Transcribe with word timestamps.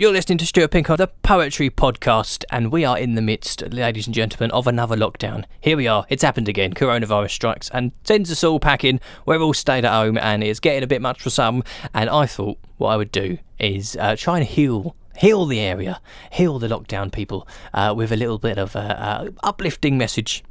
You're 0.00 0.12
listening 0.12 0.38
to 0.38 0.46
Stuart 0.46 0.70
Pink 0.70 0.88
on 0.90 0.98
the 0.98 1.08
Poetry 1.08 1.70
Podcast, 1.70 2.44
and 2.52 2.70
we 2.70 2.84
are 2.84 2.96
in 2.96 3.16
the 3.16 3.20
midst, 3.20 3.72
ladies 3.72 4.06
and 4.06 4.14
gentlemen, 4.14 4.52
of 4.52 4.68
another 4.68 4.96
lockdown. 4.96 5.44
Here 5.60 5.76
we 5.76 5.88
are. 5.88 6.06
It's 6.08 6.22
happened 6.22 6.48
again. 6.48 6.72
Coronavirus 6.72 7.30
strikes 7.30 7.68
and 7.70 7.90
sends 8.04 8.30
us 8.30 8.44
all 8.44 8.60
packing. 8.60 9.00
We're 9.26 9.40
all 9.40 9.54
stayed 9.54 9.84
at 9.84 9.92
home, 9.92 10.16
and 10.16 10.44
it's 10.44 10.60
getting 10.60 10.84
a 10.84 10.86
bit 10.86 11.02
much 11.02 11.20
for 11.20 11.30
some. 11.30 11.64
And 11.94 12.08
I 12.08 12.26
thought 12.26 12.58
what 12.76 12.90
I 12.90 12.96
would 12.96 13.10
do 13.10 13.38
is 13.58 13.96
uh, 13.96 14.14
try 14.16 14.38
and 14.38 14.46
heal. 14.46 14.94
Heal 15.16 15.46
the 15.46 15.58
area, 15.58 16.00
heal 16.30 16.60
the 16.60 16.68
lockdown 16.68 17.10
people 17.10 17.48
uh, 17.74 17.92
with 17.96 18.12
a 18.12 18.16
little 18.16 18.38
bit 18.38 18.56
of 18.56 18.76
uh, 18.76 19.30
uplifting 19.42 19.98
message 19.98 20.44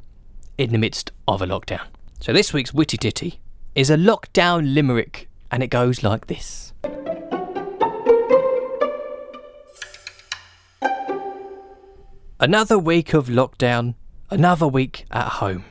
in 0.58 0.72
the 0.72 0.78
midst 0.78 1.10
of 1.26 1.40
a 1.40 1.46
lockdown. 1.46 1.86
So 2.20 2.34
this 2.34 2.52
week's 2.52 2.74
Witty 2.74 2.98
Ditty 2.98 3.40
is 3.74 3.88
a 3.88 3.96
lockdown 3.96 4.74
limerick, 4.74 5.30
and 5.50 5.62
it 5.62 5.68
goes 5.68 6.02
like 6.02 6.26
this. 6.26 6.74
Another 12.40 12.78
week 12.78 13.14
of 13.14 13.26
lockdown, 13.26 13.96
another 14.30 14.68
week 14.68 15.06
at 15.10 15.26
home. 15.26 15.64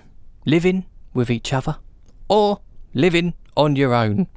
Living 0.45 0.85
with 1.13 1.30
each 1.30 1.53
other, 1.53 1.77
or 2.27 2.59
living 2.94 3.35
on 3.55 3.77
your 3.77 3.94
own. 3.94 4.27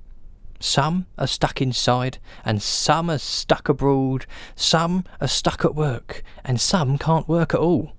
Some 0.61 1.07
are 1.19 1.27
stuck 1.27 1.61
inside, 1.61 2.19
and 2.45 2.63
some 2.63 3.11
are 3.11 3.19
stuck 3.19 3.69
abroad. 3.69 4.27
Some 4.55 5.03
are 5.21 5.27
stuck 5.27 5.65
at 5.65 5.75
work, 5.75 6.23
and 6.45 6.61
some 6.61 6.99
can't 6.99 7.29
work 7.29 7.53
at 7.53 7.59
all. 7.59 7.95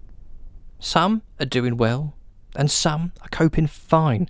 Some 0.80 1.24
are 1.38 1.46
doing 1.46 1.76
well, 1.76 2.14
and 2.56 2.72
some 2.72 3.12
are 3.22 3.30
coping 3.30 3.68
fine. 3.68 4.30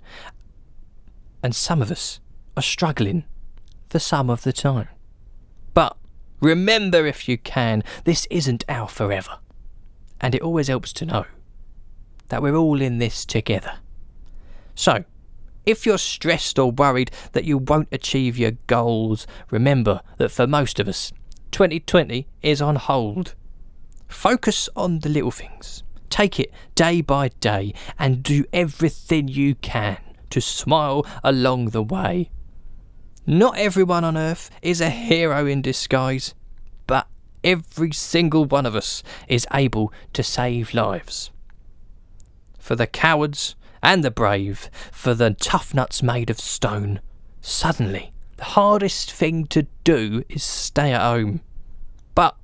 And 1.44 1.54
some 1.54 1.80
of 1.80 1.92
us 1.92 2.18
are 2.56 2.62
struggling 2.62 3.22
for 3.88 4.00
some 4.00 4.30
of 4.30 4.42
the 4.42 4.52
time. 4.52 4.88
But 5.74 5.96
remember, 6.40 7.06
if 7.06 7.28
you 7.28 7.38
can, 7.38 7.84
this 8.02 8.26
isn't 8.30 8.64
our 8.68 8.88
forever. 8.88 9.38
And 10.22 10.34
it 10.34 10.42
always 10.42 10.68
helps 10.68 10.92
to 10.94 11.04
know 11.04 11.26
that 12.28 12.40
we're 12.40 12.56
all 12.56 12.80
in 12.80 12.98
this 12.98 13.26
together. 13.26 13.74
So, 14.74 15.04
if 15.66 15.84
you're 15.84 15.98
stressed 15.98 16.58
or 16.58 16.70
worried 16.70 17.10
that 17.32 17.44
you 17.44 17.58
won't 17.58 17.88
achieve 17.92 18.38
your 18.38 18.52
goals, 18.66 19.26
remember 19.50 20.00
that 20.16 20.30
for 20.30 20.46
most 20.46 20.80
of 20.80 20.88
us, 20.88 21.12
2020 21.50 22.26
is 22.40 22.62
on 22.62 22.76
hold. 22.76 23.34
Focus 24.08 24.68
on 24.74 25.00
the 25.00 25.08
little 25.08 25.30
things. 25.30 25.82
Take 26.10 26.40
it 26.40 26.52
day 26.74 27.00
by 27.00 27.28
day 27.28 27.74
and 27.98 28.22
do 28.22 28.44
everything 28.52 29.28
you 29.28 29.54
can 29.56 29.98
to 30.30 30.40
smile 30.40 31.06
along 31.22 31.66
the 31.66 31.82
way. 31.82 32.30
Not 33.26 33.56
everyone 33.56 34.04
on 34.04 34.16
earth 34.16 34.50
is 34.62 34.80
a 34.80 34.90
hero 34.90 35.46
in 35.46 35.62
disguise, 35.62 36.34
every 37.44 37.92
single 37.92 38.44
one 38.44 38.66
of 38.66 38.76
us 38.76 39.02
is 39.28 39.46
able 39.52 39.92
to 40.12 40.22
save 40.22 40.74
lives. 40.74 41.30
For 42.58 42.76
the 42.76 42.86
cowards 42.86 43.56
and 43.82 44.04
the 44.04 44.10
brave, 44.10 44.70
for 44.92 45.14
the 45.14 45.32
tough 45.32 45.74
nuts 45.74 46.02
made 46.02 46.30
of 46.30 46.38
stone, 46.38 47.00
suddenly 47.40 48.12
the 48.36 48.44
hardest 48.44 49.12
thing 49.12 49.46
to 49.46 49.66
do 49.84 50.24
is 50.28 50.42
stay 50.42 50.92
at 50.92 51.02
home. 51.02 51.40
But 52.14 52.36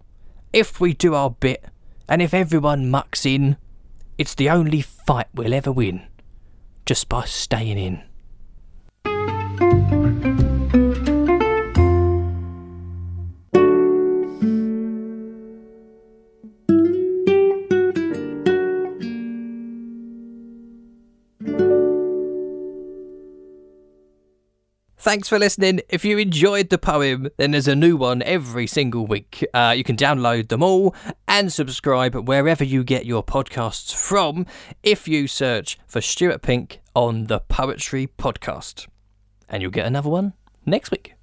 if 0.52 0.80
we 0.80 0.94
do 0.94 1.14
our 1.14 1.30
bit, 1.30 1.64
and 2.08 2.22
if 2.22 2.32
everyone 2.32 2.91
mucks 2.91 3.26
in, 3.26 3.56
it's 4.16 4.34
the 4.34 4.50
only 4.50 4.80
fight 4.80 5.28
we'll 5.34 5.54
ever 5.54 5.70
win, 5.70 6.02
just 6.86 7.08
by 7.08 7.24
staying 7.24 7.78
in. 7.78 8.02
Thanks 25.00 25.28
for 25.28 25.38
listening. 25.38 25.81
If 25.88 26.04
you 26.04 26.19
enjoyed 26.19 26.70
the 26.70 26.78
poem, 26.78 27.28
then 27.36 27.53
there's 27.53 27.69
a 27.69 27.76
new 27.76 27.97
one 27.97 28.20
every 28.22 28.66
single 28.66 29.06
week. 29.06 29.47
Uh, 29.54 29.72
you 29.76 29.84
can 29.84 29.97
download 29.97 30.48
them 30.48 30.60
all 30.60 30.92
and 31.28 31.53
subscribe 31.53 32.16
wherever 32.16 32.64
you 32.64 32.82
get 32.82 33.06
your 33.06 33.22
podcasts 33.22 33.94
from 33.94 34.44
if 34.82 35.06
you 35.06 35.28
search 35.28 35.78
for 35.86 36.00
Stuart 36.00 36.42
Pink 36.42 36.81
on 36.94 37.25
the 37.26 37.38
Poetry 37.38 38.09
Podcast. 38.19 38.88
And 39.48 39.62
you'll 39.62 39.70
get 39.70 39.86
another 39.86 40.10
one 40.10 40.32
next 40.66 40.91
week. 40.91 41.17